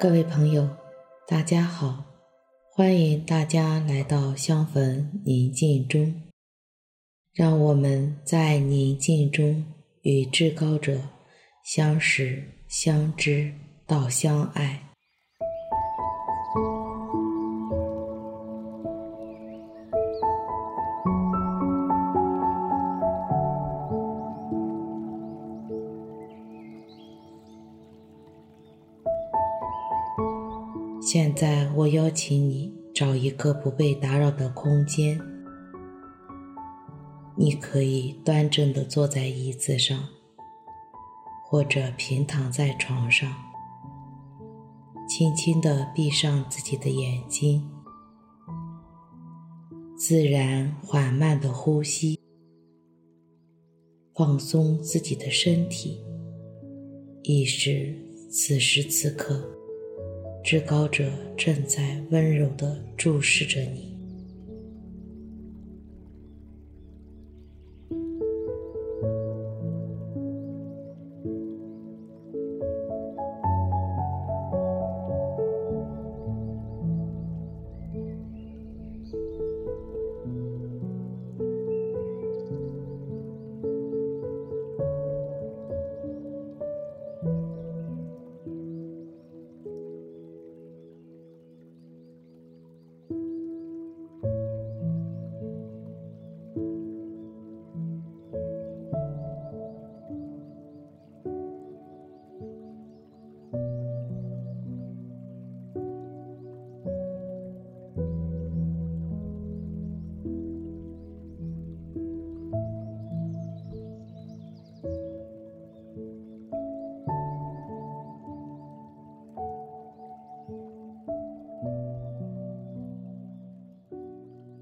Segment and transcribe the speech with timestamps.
[0.00, 0.76] 各位朋友，
[1.26, 2.04] 大家好，
[2.70, 6.22] 欢迎大家来到相逢宁静中，
[7.34, 9.66] 让我们在宁静中
[10.02, 11.00] 与至高者
[11.64, 13.52] 相识、相知
[13.88, 14.87] 到相爱。
[31.78, 35.16] 我邀请你找一个不被打扰的空间。
[37.36, 40.08] 你可以端正地坐在椅子上，
[41.46, 43.32] 或者平躺在床上，
[45.08, 47.64] 轻轻地闭上自己的眼睛，
[49.96, 52.18] 自然缓慢地呼吸，
[54.16, 56.00] 放松自己的身体，
[57.22, 57.94] 意识
[58.32, 59.57] 此时此刻。
[60.50, 61.04] 至高者
[61.36, 63.97] 正在温柔地注视着你。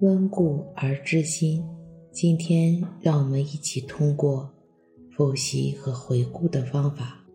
[0.00, 1.60] 温故而知新。
[2.12, 4.48] 今天，让我们一起通过
[5.10, 7.26] 复习和回顾的方法，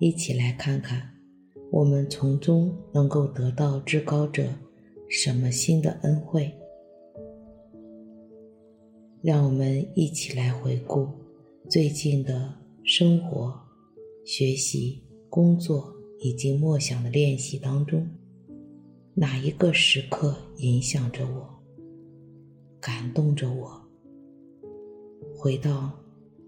[0.00, 1.08] 一起来看看
[1.70, 4.48] 我们从中能够得到至高者
[5.08, 6.52] 什么新的恩惠。
[9.22, 11.06] 让我们一起来回顾
[11.70, 12.52] 最近的
[12.82, 13.54] 生活、
[14.24, 18.04] 学习、工作以及默想的练习当中，
[19.14, 21.61] 哪一个时刻影响着我？
[22.82, 23.80] 感动着我，
[25.38, 25.92] 回到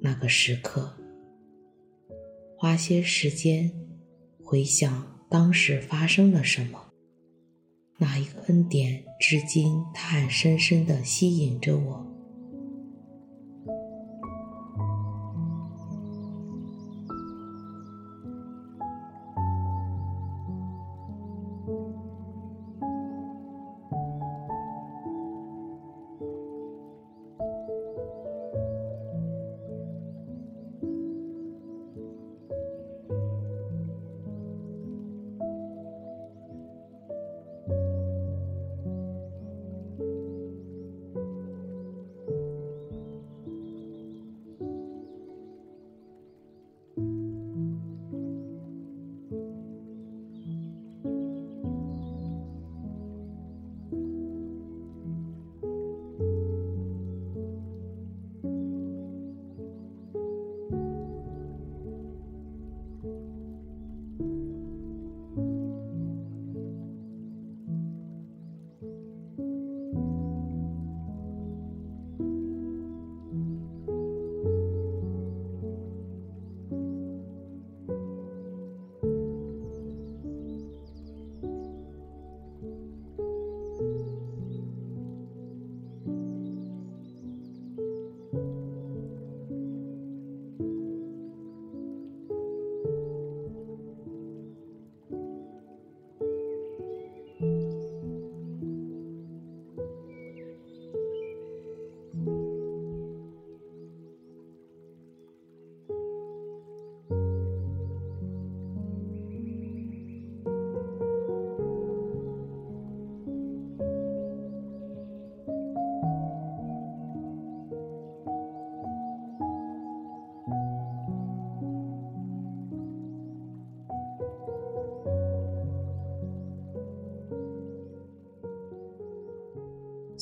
[0.01, 0.93] 那个时刻，
[2.59, 3.71] 花些时间
[4.43, 6.91] 回想当时发生了什么，
[7.99, 12.14] 哪一个恩典至今它还深深的吸引着我。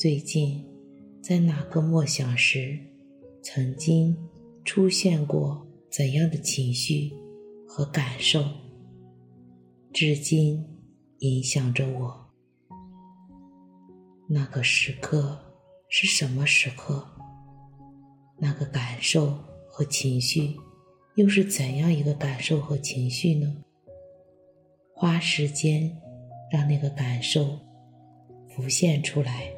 [0.03, 0.61] 最近，
[1.21, 2.77] 在哪个默想时，
[3.41, 4.13] 曾经
[4.65, 7.09] 出现过怎样的情绪
[7.65, 8.43] 和感受？
[9.93, 10.61] 至今
[11.19, 12.33] 影响着我。
[14.27, 15.39] 那个时刻
[15.87, 17.07] 是什么时刻？
[18.37, 19.37] 那个感受
[19.69, 20.53] 和情绪
[21.15, 23.55] 又是怎样一个感受和情绪呢？
[24.93, 25.97] 花时间
[26.51, 27.57] 让那个感受
[28.49, 29.49] 浮现出来。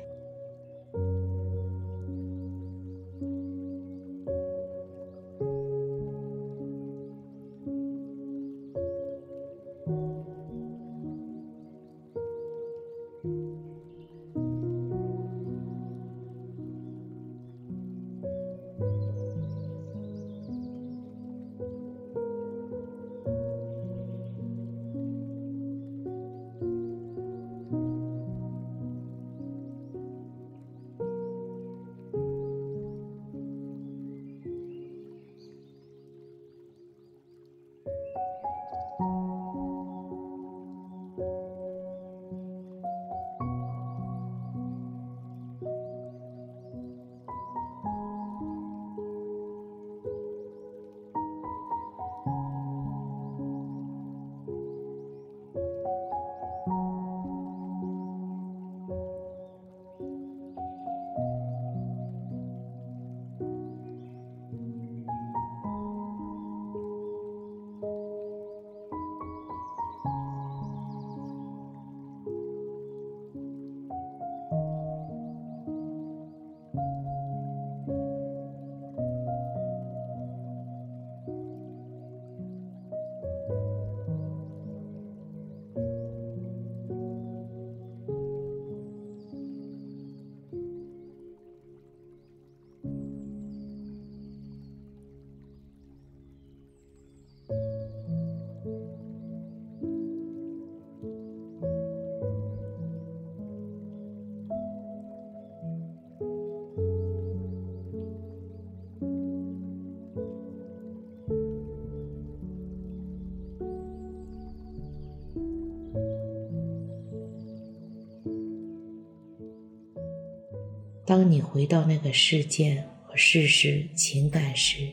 [121.05, 124.89] 当你回到那个事件和事实情感时，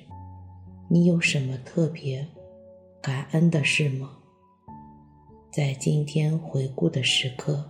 [0.89, 2.27] 你有什么特别
[3.01, 4.19] 感恩的事吗？
[5.51, 7.65] 在今天回顾的时刻，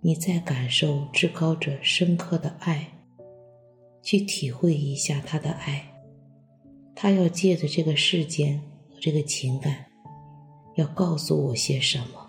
[0.00, 2.88] 你在感受至高者深刻的爱，
[4.02, 5.88] 去体会一下他的爱。
[6.96, 8.60] 他要借着这个事件
[8.90, 9.86] 和这个情感，
[10.74, 12.23] 要告诉我些什么？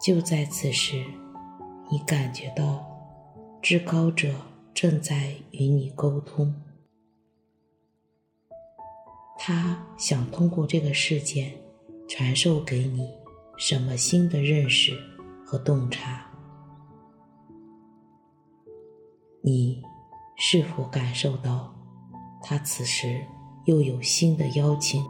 [0.00, 1.04] 就在此时，
[1.90, 2.86] 你感觉到
[3.60, 4.34] 至高者
[4.72, 6.54] 正在与你沟通，
[9.38, 11.52] 他想通过这个事件
[12.08, 13.06] 传授给你
[13.58, 14.98] 什么新的认识
[15.44, 16.26] 和洞察？
[19.42, 19.82] 你
[20.38, 21.74] 是否感受到
[22.42, 23.22] 他此时
[23.66, 25.04] 又有新的邀请。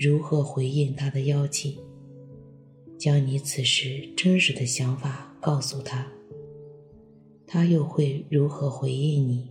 [0.00, 1.76] 如何回应他的邀请？
[2.96, 6.06] 将你此时真实的想法告诉他，
[7.46, 9.50] 他又会如何回应你？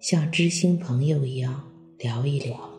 [0.00, 2.73] 像知心朋友一样聊一聊。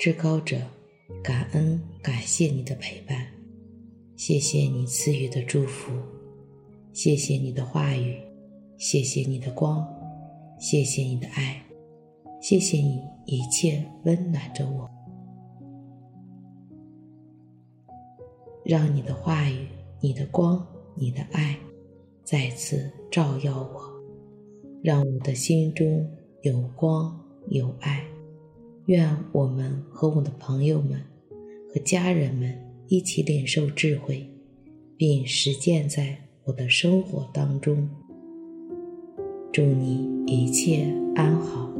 [0.00, 0.56] 至高者，
[1.22, 3.26] 感恩感谢你的陪伴，
[4.16, 5.92] 谢谢你赐予的祝福，
[6.94, 8.16] 谢谢你的话语，
[8.78, 9.86] 谢谢你的光，
[10.58, 11.62] 谢谢你的爱，
[12.40, 14.88] 谢谢你一切温暖着我，
[18.64, 19.68] 让你的话语、
[20.00, 21.54] 你的光、你的爱
[22.24, 23.82] 再次照耀我，
[24.82, 28.09] 让我的心中有光有爱。
[28.90, 31.00] 愿我们和我的朋友们
[31.72, 32.52] 和家人们
[32.88, 34.28] 一起领受智慧，
[34.96, 37.88] 并实践在我的生活当中。
[39.52, 41.70] 祝你一切安好。